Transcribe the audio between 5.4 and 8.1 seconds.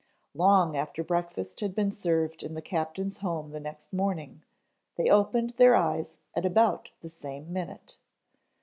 their eyes at about the same minute.